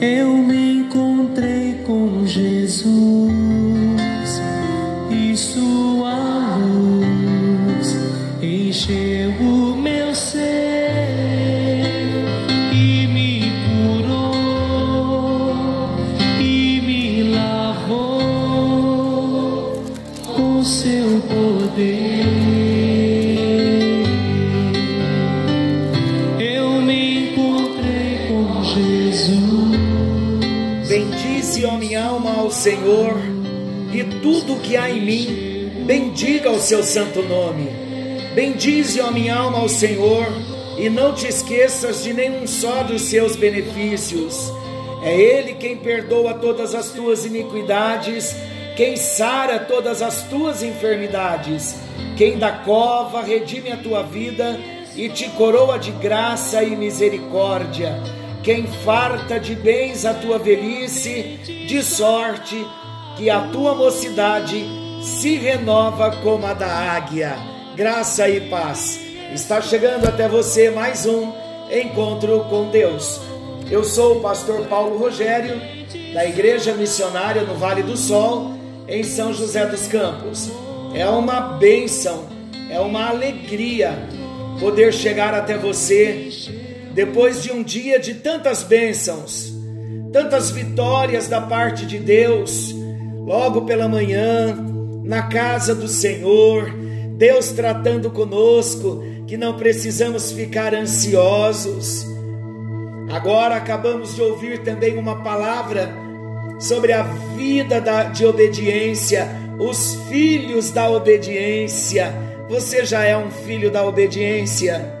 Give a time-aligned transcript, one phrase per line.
[0.00, 0.65] eu me
[32.66, 33.14] Senhor,
[33.94, 37.70] e tudo que há em mim, bendiga o seu santo nome.
[38.34, 40.26] Bendize, ó minha alma, ao Senhor,
[40.76, 44.52] e não te esqueças de nenhum só dos seus benefícios.
[45.00, 48.34] É Ele quem perdoa todas as tuas iniquidades,
[48.74, 51.76] quem sara todas as tuas enfermidades,
[52.16, 54.58] quem da cova redime a tua vida
[54.96, 61.82] e te coroa de graça e misericórdia quem farta de bens a tua velhice, de
[61.82, 62.64] sorte
[63.16, 64.64] que a tua mocidade
[65.02, 67.36] se renova como a da águia.
[67.74, 69.00] Graça e paz.
[69.34, 71.32] Está chegando até você mais um
[71.72, 73.20] encontro com Deus.
[73.68, 75.60] Eu sou o pastor Paulo Rogério,
[76.14, 78.52] da Igreja Missionária no Vale do Sol,
[78.86, 80.52] em São José dos Campos.
[80.94, 82.26] É uma bênção,
[82.70, 83.98] é uma alegria
[84.60, 86.64] poder chegar até você
[86.96, 89.52] depois de um dia de tantas bênçãos,
[90.10, 92.74] tantas vitórias da parte de Deus,
[93.26, 94.56] logo pela manhã,
[95.04, 96.72] na casa do Senhor,
[97.18, 102.06] Deus tratando conosco, que não precisamos ficar ansiosos.
[103.10, 105.92] Agora acabamos de ouvir também uma palavra
[106.58, 107.02] sobre a
[107.36, 109.28] vida da, de obediência,
[109.60, 112.10] os filhos da obediência.
[112.48, 114.95] Você já é um filho da obediência?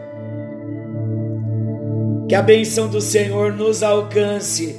[2.28, 4.76] Que a bênção do Senhor nos alcance.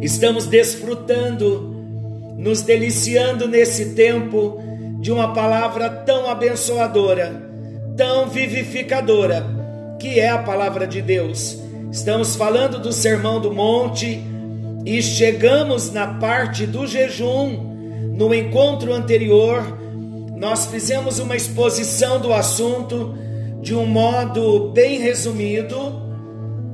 [0.00, 1.76] Estamos desfrutando,
[2.38, 4.58] nos deliciando nesse tempo
[4.98, 7.50] de uma palavra tão abençoadora,
[7.98, 9.44] tão vivificadora,
[9.98, 11.58] que é a palavra de Deus.
[11.92, 14.22] Estamos falando do Sermão do Monte
[14.86, 17.68] e chegamos na parte do jejum.
[18.14, 19.78] No encontro anterior,
[20.34, 23.14] nós fizemos uma exposição do assunto
[23.60, 25.99] de um modo bem resumido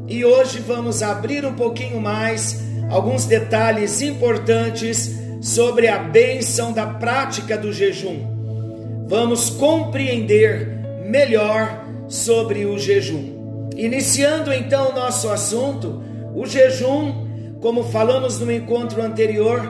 [0.09, 7.57] e hoje vamos abrir um pouquinho mais alguns detalhes importantes sobre a bênção da prática
[7.59, 9.05] do jejum.
[9.09, 10.69] Vamos compreender
[11.05, 13.69] melhor sobre o jejum.
[13.77, 16.03] Iniciando então o nosso assunto,
[16.35, 19.61] o jejum, como falamos no encontro anterior,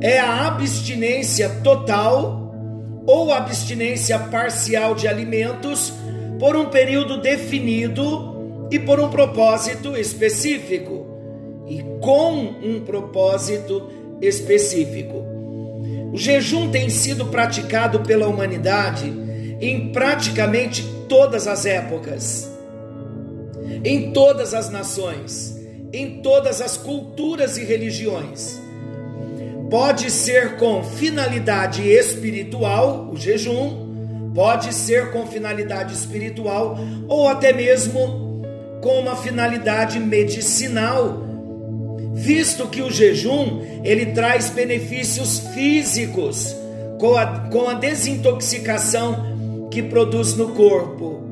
[0.00, 2.54] é a abstinência total
[3.06, 5.92] ou abstinência parcial de alimentos
[6.38, 8.35] por um período definido
[8.70, 11.06] e por um propósito específico
[11.68, 12.32] e com
[12.62, 13.90] um propósito
[14.20, 15.24] específico.
[16.12, 19.12] O jejum tem sido praticado pela humanidade
[19.60, 22.50] em praticamente todas as épocas,
[23.84, 25.56] em todas as nações,
[25.92, 28.60] em todas as culturas e religiões.
[29.70, 36.78] Pode ser com finalidade espiritual, o jejum, pode ser com finalidade espiritual
[37.08, 38.25] ou até mesmo
[38.80, 41.24] com uma finalidade medicinal,
[42.12, 46.56] visto que o jejum ele traz benefícios físicos
[46.98, 51.22] com a, com a desintoxicação que produz no corpo.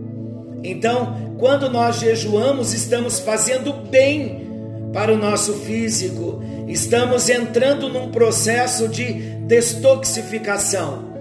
[0.63, 4.47] Então, quando nós jejuamos, estamos fazendo bem
[4.93, 9.13] para o nosso físico, estamos entrando num processo de
[9.47, 11.13] detoxificação.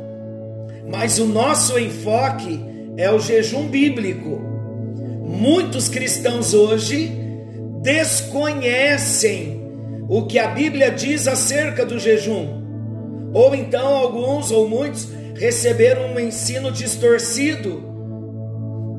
[0.90, 2.64] Mas o nosso enfoque
[2.98, 4.53] é o jejum bíblico.
[5.44, 7.12] Muitos cristãos hoje
[7.82, 9.62] desconhecem
[10.08, 12.64] o que a Bíblia diz acerca do jejum.
[13.34, 17.84] Ou então alguns ou muitos receberam um ensino distorcido,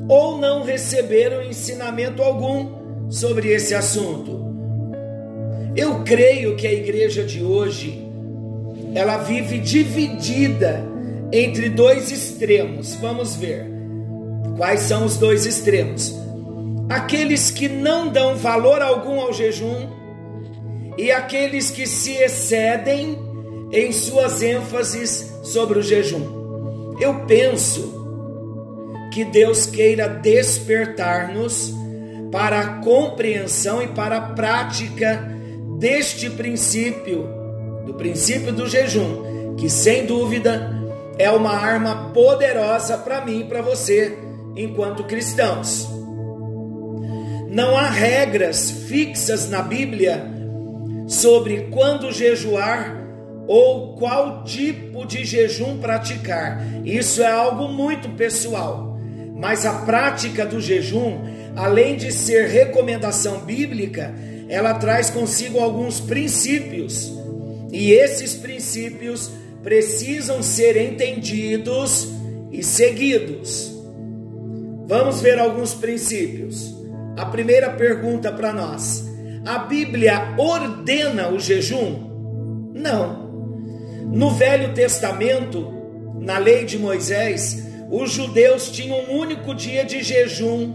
[0.07, 4.45] ou não receberam ensinamento algum sobre esse assunto.
[5.75, 8.07] Eu creio que a igreja de hoje
[8.93, 10.83] ela vive dividida
[11.31, 12.93] entre dois extremos.
[13.01, 13.65] Vamos ver
[14.55, 16.23] quais são os dois extremos.
[16.89, 19.89] Aqueles que não dão valor algum ao jejum
[20.97, 23.17] e aqueles que se excedem
[23.71, 26.95] em suas ênfases sobre o jejum.
[26.99, 27.93] Eu penso
[29.11, 31.73] que Deus queira despertar-nos
[32.31, 35.31] para a compreensão e para a prática
[35.79, 37.27] deste princípio,
[37.85, 40.71] do princípio do jejum, que sem dúvida
[41.17, 44.17] é uma arma poderosa para mim e para você,
[44.55, 45.94] enquanto cristãos.
[47.55, 50.29] Não há regras fixas na Bíblia
[51.07, 53.01] sobre quando jejuar
[53.47, 56.61] ou qual tipo de jejum praticar.
[56.83, 58.99] Isso é algo muito pessoal.
[59.33, 61.17] Mas a prática do jejum,
[61.55, 64.13] além de ser recomendação bíblica,
[64.49, 67.09] ela traz consigo alguns princípios.
[67.71, 69.31] E esses princípios
[69.63, 72.09] precisam ser entendidos
[72.51, 73.73] e seguidos.
[74.87, 76.74] Vamos ver alguns princípios.
[77.17, 79.05] A primeira pergunta para nós:
[79.45, 82.71] a Bíblia ordena o jejum?
[82.73, 83.25] Não.
[84.11, 85.73] No Velho Testamento,
[86.19, 90.73] na lei de Moisés, os judeus tinham um único dia de jejum,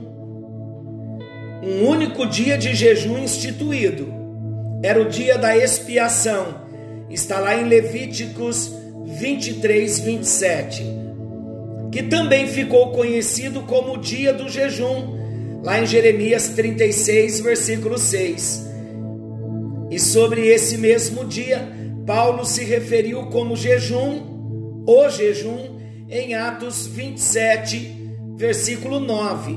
[1.62, 4.12] um único dia de jejum instituído.
[4.82, 6.60] Era o dia da expiação.
[7.10, 8.72] Está lá em Levíticos
[9.04, 10.84] 23, 27.
[11.92, 15.19] Que também ficou conhecido como o dia do jejum,
[15.62, 18.68] lá em Jeremias 36, versículo 6.
[19.90, 21.68] E sobre esse mesmo dia,
[22.06, 25.78] Paulo se referiu como jejum, o jejum,
[26.08, 29.56] em Atos 27, versículo 9.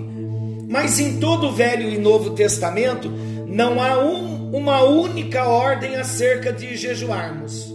[0.68, 3.10] Mas em todo o Velho e Novo Testamento
[3.48, 7.74] não há um, uma única ordem acerca de jejuarmos.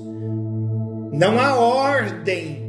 [1.12, 2.68] Não há ordem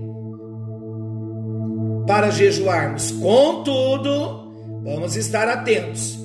[2.07, 3.11] para jejuarmos.
[3.11, 4.48] Contudo,
[4.83, 6.19] vamos estar atentos.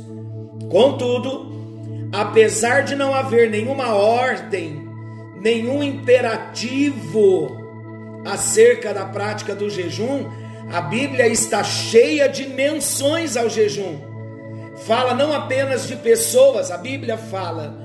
[0.70, 1.52] Contudo,
[2.12, 4.84] apesar de não haver nenhuma ordem
[5.44, 7.54] nenhum imperativo
[8.24, 10.24] acerca da prática do jejum,
[10.72, 13.98] a Bíblia está cheia de menções ao jejum.
[14.86, 17.76] Fala não apenas de pessoas, a Bíblia fala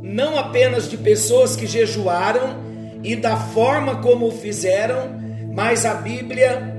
[0.00, 2.56] não apenas de pessoas que jejuaram
[3.02, 5.10] e da forma como o fizeram,
[5.52, 6.74] mas a Bíblia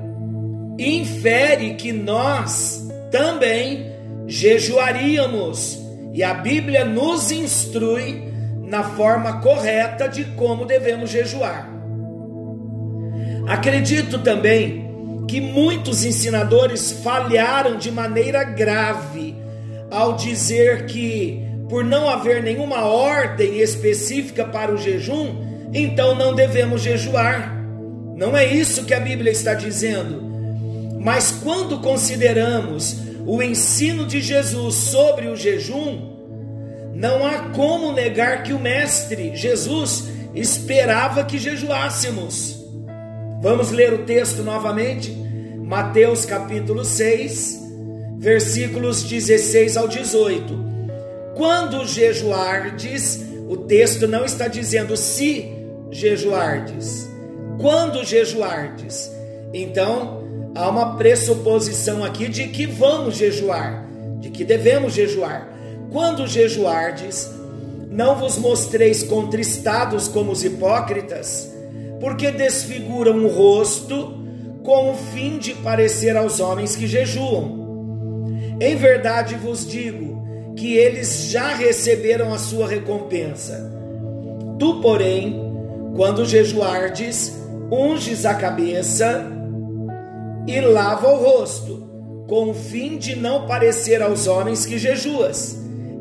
[0.77, 3.91] infere que nós também
[4.27, 5.79] jejuaríamos.
[6.13, 8.29] E a Bíblia nos instrui
[8.63, 11.69] na forma correta de como devemos jejuar.
[13.47, 14.87] Acredito também
[15.27, 19.35] que muitos ensinadores falharam de maneira grave
[19.89, 26.81] ao dizer que, por não haver nenhuma ordem específica para o jejum, então não devemos
[26.81, 27.55] jejuar.
[28.15, 30.28] Não é isso que a Bíblia está dizendo.
[30.99, 36.09] Mas quando consideramos o ensino de Jesus sobre o jejum,
[36.93, 42.59] não há como negar que o Mestre Jesus esperava que jejuássemos.
[43.41, 45.11] Vamos ler o texto novamente?
[45.63, 47.61] Mateus capítulo 6,
[48.17, 50.69] versículos 16 ao 18.
[51.37, 55.49] Quando jejuardes, o texto não está dizendo se
[55.89, 57.09] jejuardes.
[57.59, 59.09] Quando jejuardes.
[59.53, 60.18] Então,
[60.55, 63.87] há uma pressuposição aqui de que vamos jejuar,
[64.19, 65.49] de que devemos jejuar.
[65.91, 67.29] Quando jejuardes,
[67.89, 71.51] não vos mostreis contristados como os hipócritas,
[71.99, 74.17] porque desfiguram o rosto
[74.63, 77.59] com o fim de parecer aos homens que jejuam.
[78.61, 83.71] Em verdade vos digo que eles já receberam a sua recompensa.
[84.59, 85.39] Tu, porém,
[85.95, 87.39] quando jejuardes,
[87.71, 89.38] unges a cabeça
[90.49, 95.59] e lava o rosto, com o fim de não parecer aos homens que jejuas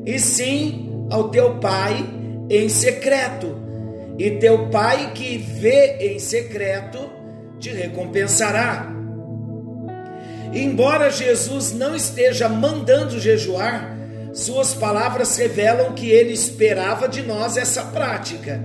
[0.08, 2.04] e sim ao teu Pai
[2.48, 3.56] em secreto.
[4.18, 6.98] E teu Pai que vê em secreto
[7.58, 8.90] te recompensará.
[10.52, 13.98] Embora Jesus não esteja mandando jejuar,
[14.32, 18.60] suas palavras revelam que ele esperava de nós essa prática.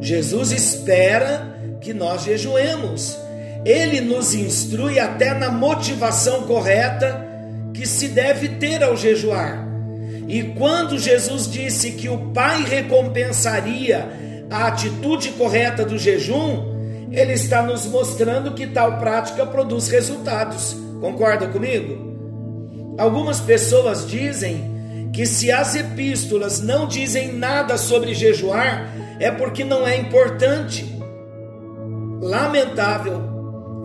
[0.00, 3.23] Jesus espera que nós jejuemos.
[3.64, 7.26] Ele nos instrui até na motivação correta
[7.72, 9.66] que se deve ter ao jejuar.
[10.28, 14.08] E quando Jesus disse que o Pai recompensaria
[14.50, 16.74] a atitude correta do jejum,
[17.10, 20.76] ele está nos mostrando que tal prática produz resultados.
[21.00, 22.94] Concorda comigo?
[22.98, 29.86] Algumas pessoas dizem que se as epístolas não dizem nada sobre jejuar, é porque não
[29.86, 30.84] é importante.
[32.20, 33.33] Lamentável.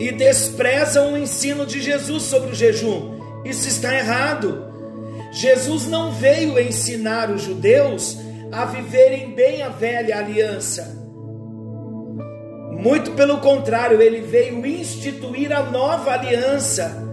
[0.00, 3.20] E desprezam o ensino de Jesus sobre o jejum.
[3.44, 4.64] Isso está errado.
[5.30, 8.18] Jesus não veio ensinar os judeus
[8.50, 10.98] a viverem bem a velha aliança.
[12.72, 17.06] Muito pelo contrário, ele veio instituir a nova aliança.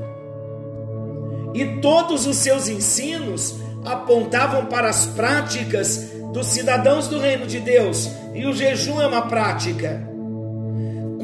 [1.53, 8.09] E todos os seus ensinos apontavam para as práticas dos cidadãos do reino de Deus,
[8.33, 10.07] e o jejum é uma prática.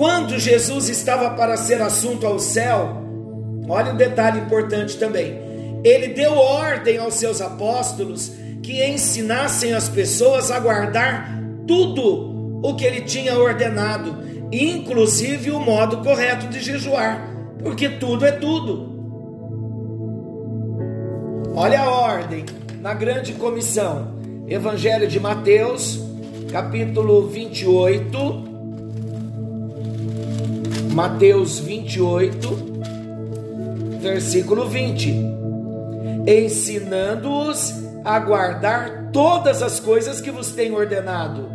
[0.03, 3.01] Quando Jesus estava para ser assunto ao céu,
[3.69, 5.43] olha um detalhe importante também
[5.83, 8.31] ele deu ordem aos seus apóstolos
[8.62, 14.15] que ensinassem as pessoas a guardar tudo o que ele tinha ordenado,
[14.51, 17.29] inclusive o modo correto de jejuar,
[17.62, 18.93] porque tudo é tudo.
[21.53, 22.45] Olha a ordem
[22.81, 24.15] na grande comissão,
[24.48, 26.00] Evangelho de Mateus,
[26.50, 28.52] capítulo 28.
[30.93, 32.50] Mateus 28,
[34.00, 35.12] versículo 20:
[36.27, 37.73] Ensinando-os
[38.05, 41.50] a guardar todas as coisas que vos tenho ordenado,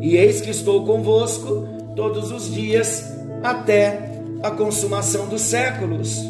[0.00, 1.66] e eis que estou convosco
[1.96, 3.02] todos os dias
[3.42, 6.20] até a consumação dos séculos.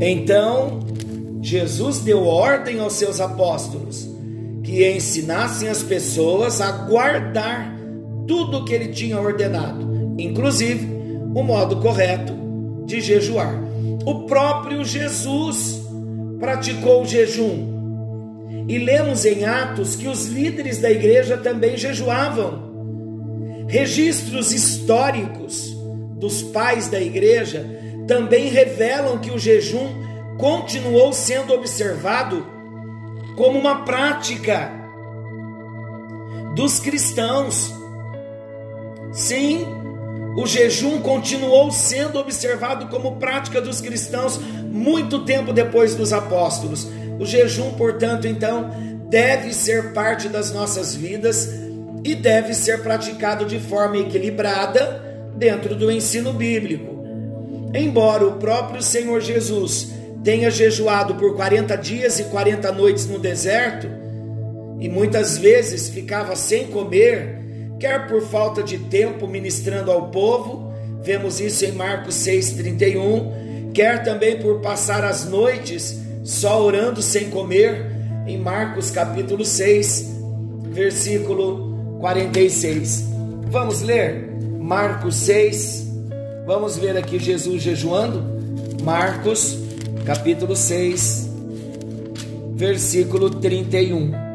[0.00, 0.80] Então,
[1.40, 4.06] Jesus deu ordem aos seus apóstolos
[4.62, 7.74] que ensinassem as pessoas a guardar
[8.26, 10.86] tudo o que ele tinha ordenado, inclusive
[11.34, 12.34] o modo correto
[12.86, 13.54] de jejuar.
[14.04, 15.82] O próprio Jesus
[16.38, 17.70] praticou o jejum.
[18.68, 22.70] E lemos em Atos que os líderes da igreja também jejuavam.
[23.68, 25.76] Registros históricos
[26.16, 27.66] dos pais da igreja
[28.06, 29.88] também revelam que o jejum
[30.38, 32.46] continuou sendo observado
[33.36, 34.70] como uma prática
[36.54, 37.72] dos cristãos.
[39.12, 39.66] Sim,
[40.36, 46.88] o jejum continuou sendo observado como prática dos cristãos muito tempo depois dos apóstolos.
[47.18, 48.70] O jejum, portanto, então,
[49.10, 51.50] deve ser parte das nossas vidas
[52.02, 55.02] e deve ser praticado de forma equilibrada
[55.36, 57.04] dentro do ensino bíblico.
[57.74, 59.92] Embora o próprio Senhor Jesus
[60.24, 63.88] tenha jejuado por 40 dias e 40 noites no deserto,
[64.80, 67.41] e muitas vezes ficava sem comer,
[67.82, 70.72] quer por falta de tempo ministrando ao povo,
[71.02, 77.90] vemos isso em Marcos 6,31, quer também por passar as noites só orando sem comer,
[78.24, 80.12] em Marcos capítulo 6,
[80.68, 83.08] versículo 46.
[83.48, 85.88] Vamos ler Marcos 6,
[86.46, 88.22] vamos ver aqui Jesus jejuando,
[88.84, 89.58] Marcos
[90.06, 91.28] capítulo 6,
[92.54, 94.31] versículo 31.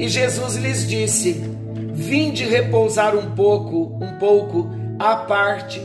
[0.00, 1.32] E Jesus lhes disse:
[1.92, 5.78] Vinde repousar um pouco, um pouco à parte,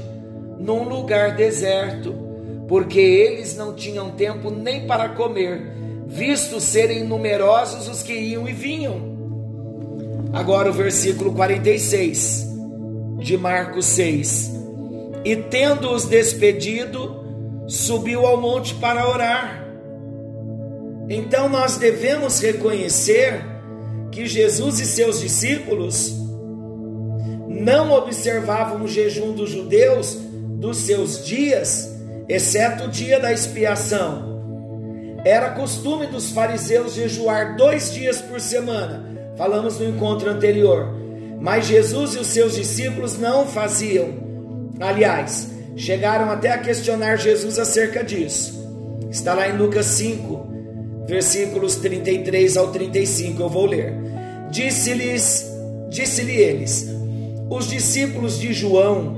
[0.57, 2.15] num lugar deserto,
[2.65, 5.69] porque eles não tinham tempo nem para comer,
[6.07, 9.13] visto serem numerosos os que iam e vinham.
[10.31, 12.47] Agora o versículo 46
[13.19, 14.49] de Marcos 6
[15.25, 17.21] e tendo-os despedido,
[17.67, 19.67] subiu ao monte para orar.
[21.09, 23.54] Então nós devemos reconhecer
[24.15, 26.15] que Jesus e seus discípulos
[27.49, 30.17] não observavam o jejum dos judeus
[30.57, 31.93] dos seus dias,
[32.29, 35.19] exceto o dia da expiação.
[35.25, 39.05] Era costume dos fariseus jejuar dois dias por semana,
[39.35, 40.95] falamos no encontro anterior,
[41.41, 44.13] mas Jesus e os seus discípulos não faziam.
[44.79, 48.65] Aliás, chegaram até a questionar Jesus acerca disso.
[49.11, 50.47] Está lá em Lucas 5,
[51.05, 54.04] versículos 33 ao 35, eu vou ler.
[54.55, 55.45] Disse-lhes,
[55.89, 56.87] disse-lhe eles:
[57.49, 59.17] Os discípulos de João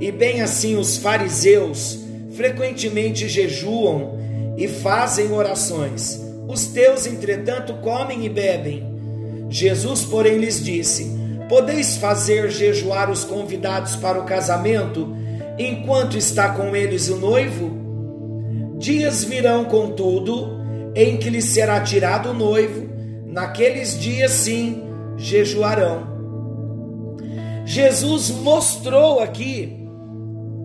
[0.00, 1.98] e bem assim os fariseus
[2.34, 4.18] frequentemente jejuam
[4.56, 6.18] e fazem orações.
[6.48, 8.82] Os teus, entretanto, comem e bebem.
[9.50, 11.14] Jesus, porém, lhes disse:
[11.46, 15.14] Podeis fazer jejuar os convidados para o casamento,
[15.58, 17.70] enquanto está com eles o noivo?
[18.78, 20.58] Dias virão, contudo,
[20.94, 22.89] em que lhes será tirado o noivo,
[23.30, 24.82] naqueles dias sim
[25.16, 26.08] jejuarão.
[27.64, 29.86] Jesus mostrou aqui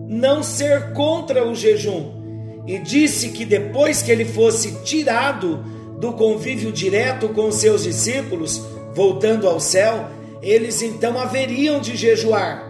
[0.08, 2.16] não ser contra o jejum
[2.66, 5.64] e disse que depois que ele fosse tirado
[6.00, 8.60] do convívio direto com seus discípulos,
[8.94, 10.08] voltando ao céu,
[10.42, 12.64] eles então haveriam de jejuar.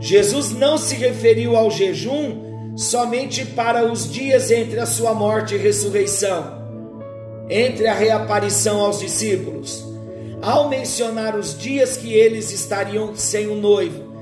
[0.00, 5.58] Jesus não se referiu ao jejum somente para os dias entre a sua morte e
[5.58, 6.61] ressurreição,
[7.48, 9.84] entre a reaparição aos discípulos,
[10.40, 14.12] ao mencionar os dias que eles estariam sem o noivo,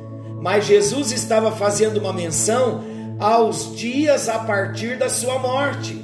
[0.41, 2.83] mas Jesus estava fazendo uma menção
[3.19, 6.03] aos dias a partir da sua morte.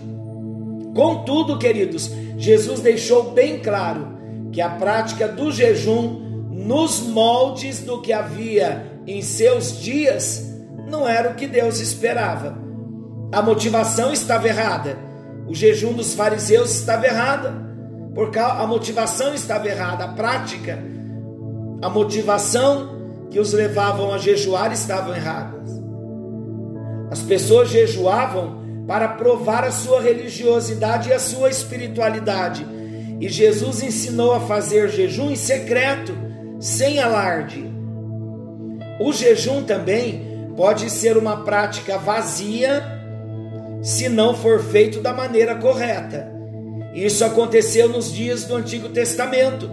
[0.95, 4.17] Contudo, queridos, Jesus deixou bem claro
[4.53, 10.45] que a prática do jejum nos moldes do que havia em seus dias,
[10.89, 12.59] não era o que Deus esperava.
[13.33, 14.99] A motivação estava errada.
[15.49, 17.67] O jejum dos fariseus estava errada.
[18.15, 20.83] Porque a motivação estava errada, a prática,
[21.83, 22.97] a motivação
[23.31, 25.71] que os levavam a jejuar estavam erradas.
[27.11, 32.67] As pessoas jejuavam para provar a sua religiosidade e a sua espiritualidade.
[33.21, 36.17] E Jesus ensinou a fazer jejum em secreto,
[36.59, 37.71] sem alarde.
[38.99, 42.96] O jejum também pode ser uma prática vazia
[43.83, 46.33] se não for feito da maneira correta.
[46.95, 49.71] Isso aconteceu nos dias do Antigo Testamento,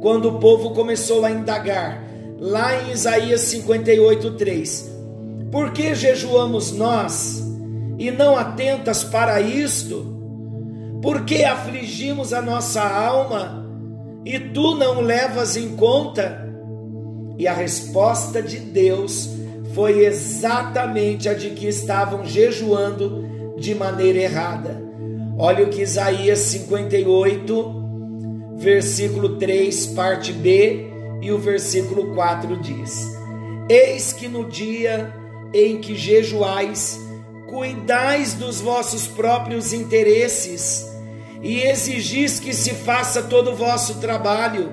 [0.00, 2.02] quando o povo começou a indagar,
[2.38, 4.88] lá em Isaías 58:3.
[5.50, 7.42] Por que jejuamos nós
[7.98, 10.06] e não atentas para isto?
[11.02, 13.66] Por que afligimos a nossa alma
[14.24, 16.48] e tu não levas em conta?
[17.36, 19.30] E a resposta de Deus
[19.74, 23.29] foi exatamente a de que estavam jejuando
[23.60, 24.82] de maneira errada.
[25.38, 30.88] Olha o que Isaías 58, versículo 3, parte B,
[31.22, 33.06] e o versículo 4 diz:
[33.68, 35.14] Eis que no dia
[35.52, 36.98] em que jejuais,
[37.48, 40.88] cuidais dos vossos próprios interesses
[41.42, 44.70] e exigis que se faça todo o vosso trabalho.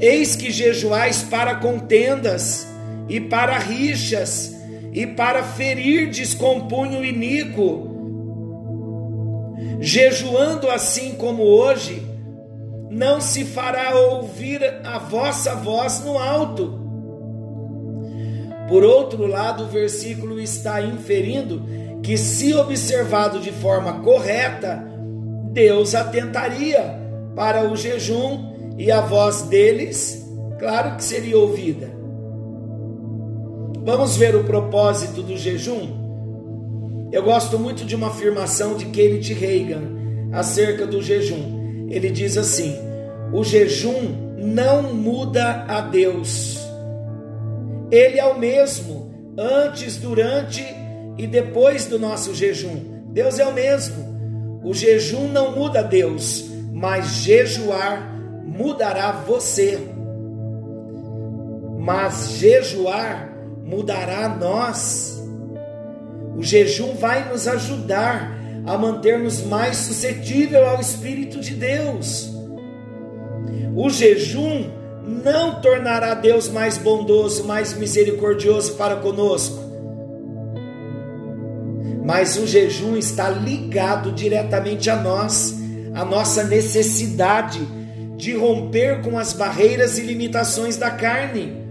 [0.00, 2.66] Eis que jejuais para contendas
[3.08, 4.61] e para rixas
[4.92, 7.90] e para ferirdes com punho iníquo.
[9.80, 12.06] Jejuando assim como hoje,
[12.90, 16.78] não se fará ouvir a vossa voz no alto.
[18.68, 21.62] Por outro lado, o versículo está inferindo
[22.02, 24.86] que, se observado de forma correta,
[25.52, 27.00] Deus atentaria
[27.34, 30.26] para o jejum e a voz deles,
[30.58, 32.01] claro que seria ouvida.
[33.84, 37.08] Vamos ver o propósito do jejum?
[37.10, 39.82] Eu gosto muito de uma afirmação de Kenneth Reagan
[40.32, 41.88] acerca do jejum.
[41.90, 42.76] Ele diz assim:
[43.32, 46.58] o jejum não muda a Deus.
[47.90, 50.64] Ele é o mesmo antes, durante
[51.18, 53.02] e depois do nosso jejum.
[53.12, 54.60] Deus é o mesmo.
[54.62, 58.16] O jejum não muda Deus, mas jejuar
[58.46, 59.76] mudará você.
[61.80, 63.31] Mas jejuar
[63.72, 65.22] mudará nós.
[66.36, 72.30] O jejum vai nos ajudar a mantermos mais suscetível ao Espírito de Deus.
[73.74, 74.70] O jejum
[75.06, 79.58] não tornará Deus mais bondoso, mais misericordioso para conosco.
[82.04, 85.56] Mas o jejum está ligado diretamente a nós,
[85.94, 87.60] a nossa necessidade
[88.16, 91.61] de romper com as barreiras e limitações da carne.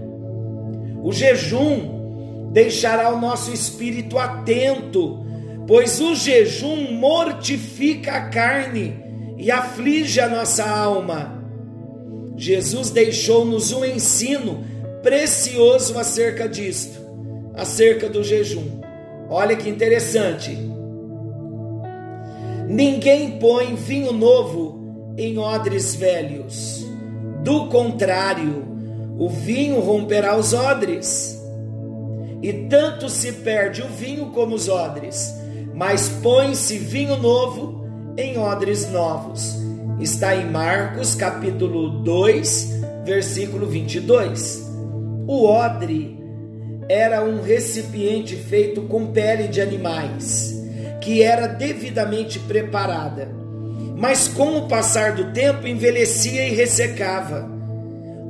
[1.03, 5.25] O jejum deixará o nosso espírito atento,
[5.67, 9.01] pois o jejum mortifica a carne
[9.37, 11.41] e aflige a nossa alma.
[12.35, 14.63] Jesus deixou-nos um ensino
[15.01, 16.99] precioso acerca disto,
[17.55, 18.81] acerca do jejum.
[19.29, 20.57] Olha que interessante.
[22.67, 26.85] Ninguém põe vinho novo em odres velhos.
[27.43, 28.70] Do contrário,
[29.21, 31.39] o vinho romperá os odres.
[32.41, 35.31] E tanto se perde o vinho como os odres,
[35.75, 37.85] mas põe-se vinho novo
[38.17, 39.61] em odres novos
[39.99, 44.67] está em Marcos capítulo 2, versículo 22.
[45.27, 46.17] O odre
[46.89, 50.59] era um recipiente feito com pele de animais,
[50.99, 53.29] que era devidamente preparada,
[53.95, 57.47] mas com o passar do tempo envelhecia e ressecava.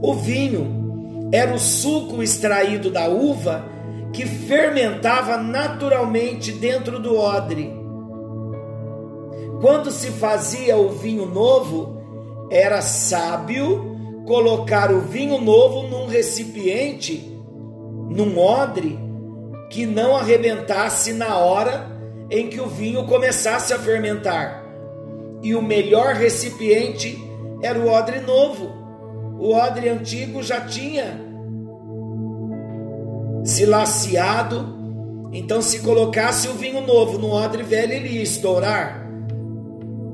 [0.01, 0.80] O vinho
[1.31, 3.65] era o suco extraído da uva
[4.11, 7.81] que fermentava naturalmente dentro do odre
[9.61, 17.39] quando se fazia o vinho novo, era sábio colocar o vinho novo num recipiente,
[18.09, 18.99] num odre,
[19.69, 21.87] que não arrebentasse na hora
[22.31, 24.65] em que o vinho começasse a fermentar.
[25.43, 27.15] E o melhor recipiente
[27.61, 28.80] era o odre novo.
[29.41, 31.19] O odre antigo já tinha
[33.43, 34.77] se laceado,
[35.33, 39.01] então se colocasse o vinho novo no odre velho, ele ia estourar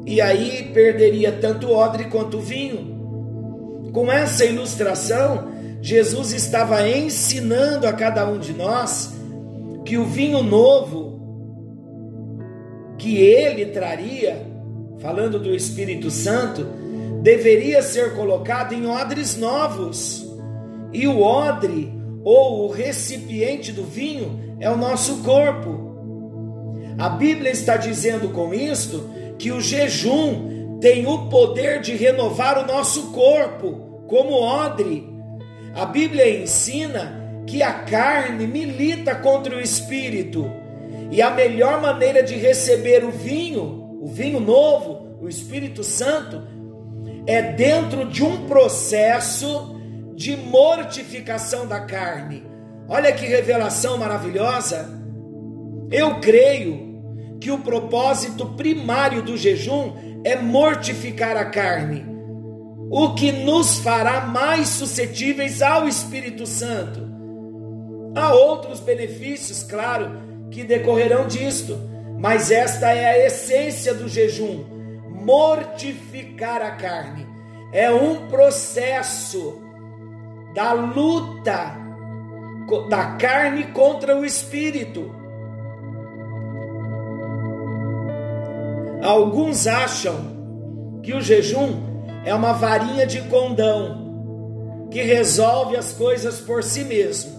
[0.06, 3.92] e aí perderia tanto o odre quanto o vinho.
[3.92, 5.50] Com essa ilustração,
[5.82, 9.14] Jesus estava ensinando a cada um de nós
[9.84, 11.20] que o vinho novo
[12.98, 14.42] que ele traria,
[15.00, 16.66] falando do Espírito Santo,
[17.22, 20.26] deveria ser colocado em odres novos.
[20.94, 25.88] E o odre ou o recipiente do vinho é o nosso corpo.
[26.98, 32.66] A Bíblia está dizendo com isto que o jejum tem o poder de renovar o
[32.66, 35.08] nosso corpo, como odre.
[35.76, 40.46] A Bíblia ensina que a carne milita contra o espírito
[41.10, 46.42] E a melhor maneira de receber o vinho, o vinho novo, o Espírito Santo,
[47.28, 49.76] é dentro de um processo
[50.16, 52.44] de mortificação da carne.
[52.88, 54.90] Olha que revelação maravilhosa!
[55.92, 62.06] Eu creio que o propósito primário do jejum é mortificar a carne,
[62.90, 67.08] o que nos fará mais suscetíveis ao Espírito Santo.
[68.16, 71.78] Há outros benefícios, claro, que decorrerão disto,
[72.18, 74.64] mas esta é a essência do jejum:
[75.28, 77.28] mortificar a carne.
[77.74, 79.62] É um processo
[80.56, 81.76] da luta
[82.90, 85.14] da carne contra o espírito.
[89.04, 91.76] Alguns acham que o jejum
[92.24, 97.36] é uma varinha de condão que resolve as coisas por si mesmo.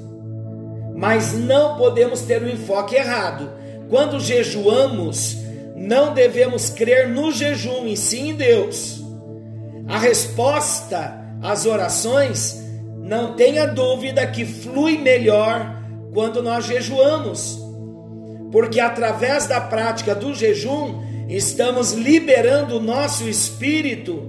[0.95, 3.51] Mas não podemos ter o um enfoque errado.
[3.89, 5.48] Quando jejuamos,
[5.79, 9.03] não devemos crer no jejum, e sim em Deus.
[9.87, 12.63] A resposta às orações
[12.99, 17.59] não tenha dúvida que flui melhor quando nós jejuamos,
[18.51, 24.23] porque através da prática do jejum estamos liberando o nosso espírito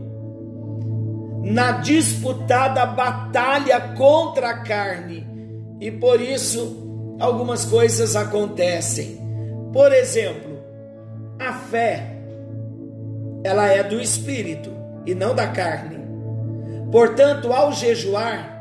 [1.43, 5.27] na disputada batalha contra a carne,
[5.81, 9.17] e por isso algumas coisas acontecem.
[9.73, 10.48] Por exemplo,
[11.39, 12.19] a fé
[13.43, 14.69] ela é do espírito
[15.05, 15.97] e não da carne.
[16.91, 18.59] Portanto, ao jejuar,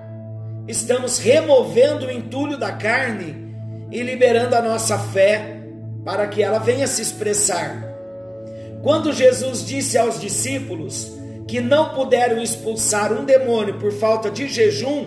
[0.69, 3.49] estamos removendo o entulho da carne
[3.91, 5.57] e liberando a nossa fé
[6.05, 7.85] para que ela venha se expressar.
[8.83, 11.11] Quando Jesus disse aos discípulos
[11.49, 15.07] que não puderam expulsar um demônio por falta de jejum,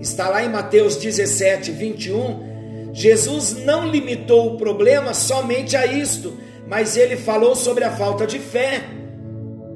[0.00, 2.92] está lá em Mateus 17, 21.
[2.92, 6.38] Jesus não limitou o problema somente a isto,
[6.70, 8.84] mas ele falou sobre a falta de fé.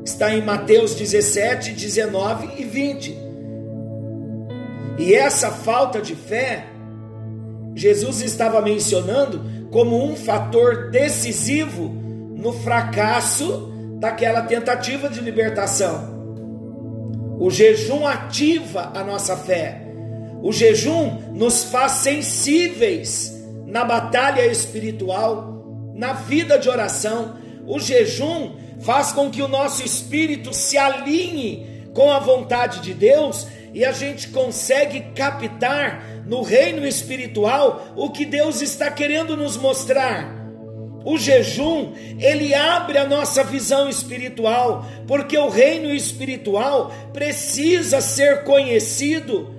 [0.04, 3.18] Está em Mateus 17, 19 e 20.
[5.00, 6.66] E essa falta de fé,
[7.74, 16.14] Jesus estava mencionando como um fator decisivo no fracasso daquela tentativa de libertação.
[17.40, 19.82] O jejum ativa a nossa fé.
[20.40, 23.34] O jejum nos faz sensíveis
[23.66, 25.53] na batalha espiritual,
[25.94, 27.36] na vida de oração.
[27.66, 33.46] O jejum faz com que o nosso espírito se alinhe com a vontade de Deus
[33.72, 40.44] e a gente consegue captar no reino espiritual o que Deus está querendo nos mostrar.
[41.04, 49.54] O jejum, ele abre a nossa visão espiritual, porque o reino espiritual precisa ser conhecido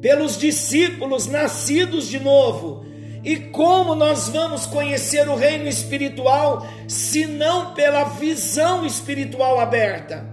[0.00, 2.86] pelos discípulos nascidos de novo.
[3.24, 10.26] E como nós vamos conhecer o reino espiritual se não pela visão espiritual aberta?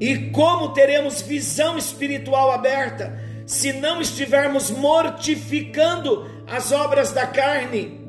[0.00, 8.00] E como teremos visão espiritual aberta se não estivermos mortificando as obras da carne?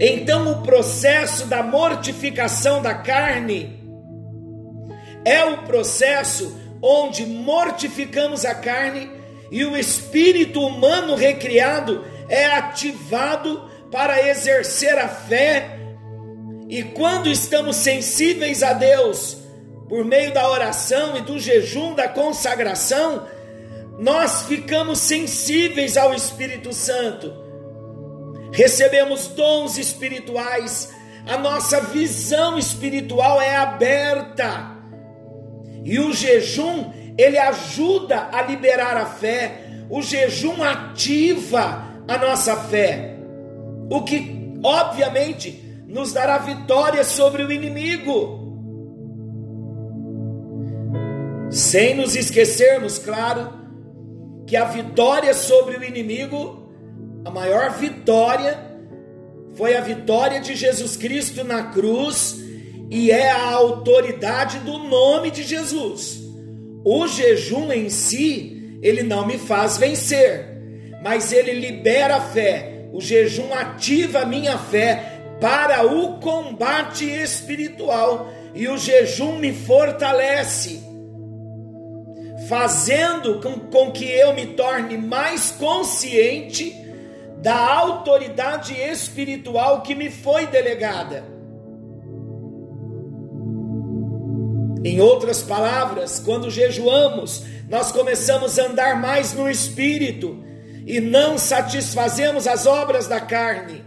[0.00, 3.78] Então, o processo da mortificação da carne
[5.24, 9.19] é o processo onde mortificamos a carne
[9.50, 15.78] e o espírito humano recriado é ativado para exercer a fé.
[16.68, 19.38] E quando estamos sensíveis a Deus,
[19.88, 23.26] por meio da oração e do jejum, da consagração,
[23.98, 27.34] nós ficamos sensíveis ao Espírito Santo,
[28.52, 30.94] recebemos dons espirituais,
[31.26, 34.78] a nossa visão espiritual é aberta,
[35.84, 43.16] e o jejum ele ajuda a liberar a fé, o jejum ativa a nossa fé,
[43.90, 48.38] o que obviamente nos dará vitória sobre o inimigo.
[51.50, 53.52] Sem nos esquecermos, claro,
[54.46, 56.70] que a vitória sobre o inimigo,
[57.24, 58.70] a maior vitória,
[59.54, 62.36] foi a vitória de Jesus Cristo na cruz
[62.88, 66.19] e é a autoridade do nome de Jesus.
[66.84, 70.46] O jejum em si, ele não me faz vencer,
[71.02, 72.88] mas ele libera a fé.
[72.92, 80.90] O jejum ativa a minha fé para o combate espiritual e o jejum me fortalece
[82.50, 86.74] fazendo com, com que eu me torne mais consciente
[87.36, 91.24] da autoridade espiritual que me foi delegada.
[94.82, 100.42] Em outras palavras, quando jejuamos, nós começamos a andar mais no espírito
[100.86, 103.84] e não satisfazemos as obras da carne.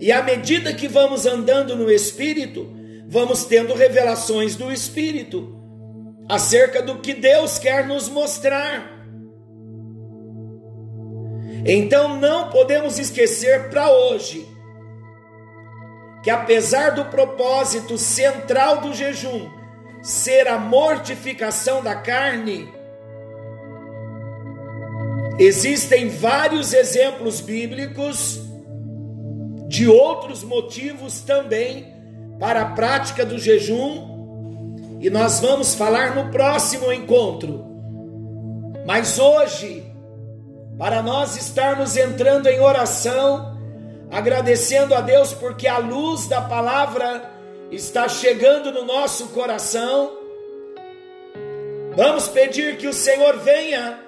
[0.00, 2.68] E à medida que vamos andando no Espírito,
[3.06, 5.54] vamos tendo revelações do Espírito
[6.28, 8.92] acerca do que Deus quer nos mostrar.
[11.66, 14.46] Então não podemos esquecer para hoje
[16.22, 19.50] que, apesar do propósito central do jejum
[20.04, 22.68] ser a mortificação da carne,
[25.38, 28.38] existem vários exemplos bíblicos
[29.66, 31.90] de outros motivos também
[32.38, 34.12] para a prática do jejum,
[35.00, 37.64] e nós vamos falar no próximo encontro.
[38.86, 39.90] Mas hoje,
[40.76, 43.58] para nós estarmos entrando em oração,
[44.10, 47.33] agradecendo a Deus porque a luz da palavra
[47.70, 50.12] está chegando no nosso coração.
[51.96, 54.00] Vamos pedir que o Senhor venha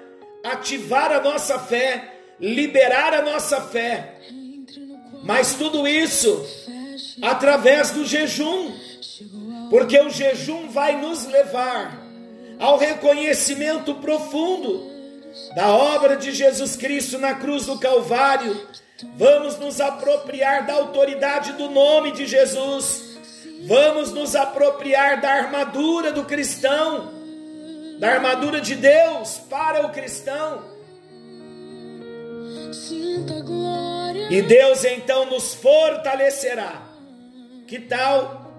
[0.43, 4.15] ativar a nossa fé, liberar a nossa fé.
[5.23, 6.45] Mas tudo isso
[7.21, 8.71] através do jejum,
[9.69, 12.05] porque o jejum vai nos levar
[12.59, 14.87] ao reconhecimento profundo
[15.55, 18.67] da obra de Jesus Cristo na cruz do Calvário,
[19.15, 23.03] vamos nos apropriar da autoridade do nome de Jesus,
[23.65, 27.11] vamos nos apropriar da armadura do cristão,
[27.99, 30.63] da armadura de Deus para o cristão.
[34.29, 36.83] E Deus então nos fortalecerá.
[37.65, 38.51] Que tal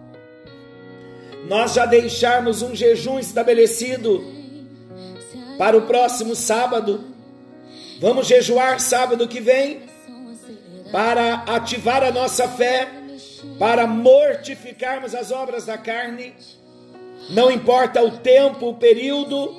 [1.49, 4.39] nós já deixarmos um jejum estabelecido?
[5.59, 7.05] para o próximo sábado.
[8.01, 9.83] Vamos jejuar sábado que vem
[10.93, 12.89] para ativar a nossa fé,
[13.59, 16.35] para mortificarmos as obras da carne.
[17.31, 19.55] Não importa o tempo, o período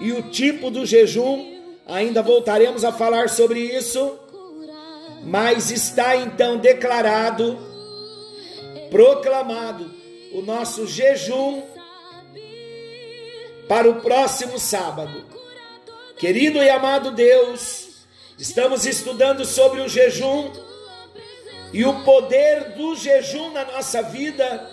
[0.00, 4.18] e o tipo do jejum, ainda voltaremos a falar sobre isso.
[5.24, 7.58] Mas está então declarado,
[8.90, 9.90] proclamado
[10.32, 11.62] o nosso jejum
[13.68, 15.24] para o próximo sábado.
[16.18, 18.06] Querido e amado Deus,
[18.38, 20.50] estamos estudando sobre o jejum
[21.76, 24.66] e o poder do jejum na nossa vida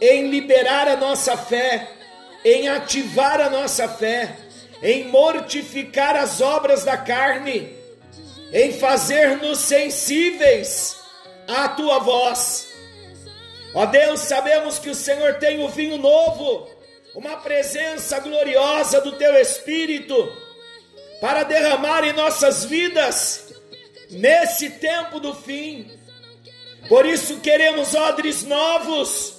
[0.00, 1.86] em liberar a nossa fé,
[2.42, 4.34] em ativar a nossa fé,
[4.82, 7.76] em mortificar as obras da carne,
[8.50, 10.96] em fazer-nos sensíveis
[11.46, 12.68] à tua voz.
[13.74, 16.66] Ó Deus, sabemos que o Senhor tem o vinho novo,
[17.14, 20.32] uma presença gloriosa do teu Espírito
[21.20, 23.52] para derramar em nossas vidas
[24.10, 25.97] nesse tempo do fim.
[26.88, 29.34] Por isso queremos odres novos,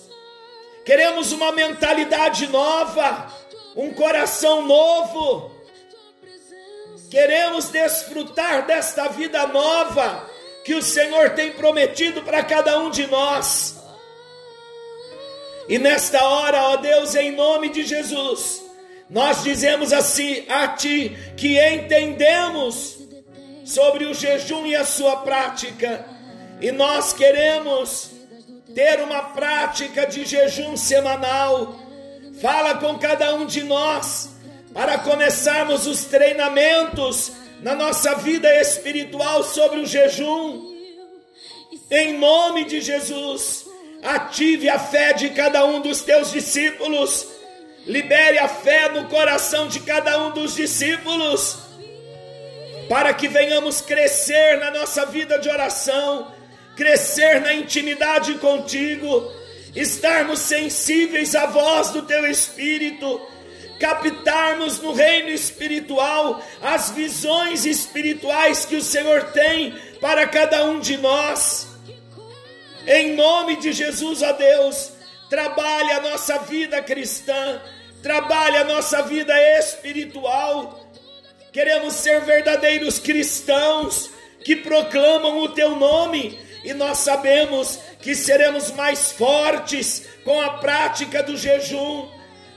[0.86, 3.34] queremos uma mentalidade nova,
[3.76, 5.52] um coração novo.
[7.10, 10.30] Queremos desfrutar desta vida nova
[10.64, 13.78] que o Senhor tem prometido para cada um de nós.
[15.68, 18.64] E nesta hora, ó Deus, em nome de Jesus,
[19.10, 23.00] nós dizemos assim a ti que entendemos
[23.66, 26.06] sobre o jejum e a sua prática,
[26.60, 28.12] e nós queremos
[28.74, 31.80] ter uma prática de jejum semanal.
[32.42, 34.30] Fala com cada um de nós
[34.74, 40.70] para começarmos os treinamentos na nossa vida espiritual sobre o jejum.
[41.92, 43.66] Em nome de Jesus,
[44.04, 47.28] ative a fé de cada um dos teus discípulos
[47.86, 51.58] libere a fé no coração de cada um dos discípulos,
[52.88, 56.32] para que venhamos crescer na nossa vida de oração,
[56.80, 59.30] crescer na intimidade contigo,
[59.76, 63.20] estarmos sensíveis à voz do teu Espírito,
[63.78, 70.96] captarmos no reino espiritual as visões espirituais que o Senhor tem para cada um de
[70.96, 71.68] nós.
[72.88, 74.94] Em nome de Jesus, ó Deus,
[75.30, 77.62] trabalhe a nossa vida cristã,
[78.02, 80.90] trabalhe a nossa vida espiritual.
[81.52, 84.10] Queremos ser verdadeiros cristãos
[84.46, 91.24] que proclamam o teu nome e nós sabemos que seremos mais fortes com a prática
[91.24, 92.08] do jejum.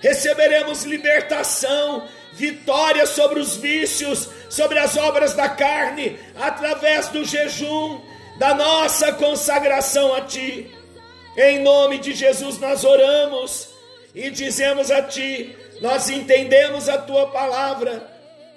[0.01, 8.01] Receberemos libertação, vitória sobre os vícios, sobre as obras da carne, através do jejum,
[8.39, 10.71] da nossa consagração a ti.
[11.37, 13.69] Em nome de Jesus nós oramos
[14.15, 18.07] e dizemos a Ti: nós entendemos a Tua palavra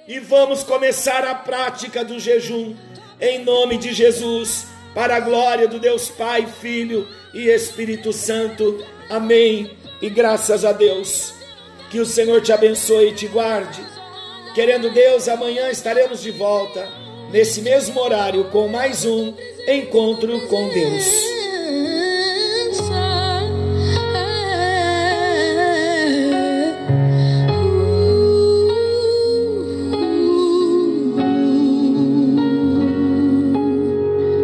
[0.07, 2.75] e vamos começar a prática do jejum,
[3.19, 8.83] em nome de Jesus, para a glória do Deus Pai, Filho e Espírito Santo.
[9.09, 9.69] Amém.
[10.01, 11.33] E graças a Deus.
[11.91, 13.81] Que o Senhor te abençoe e te guarde.
[14.55, 16.87] Querendo Deus, amanhã estaremos de volta
[17.29, 19.33] nesse mesmo horário com mais um
[19.67, 21.34] encontro com Deus.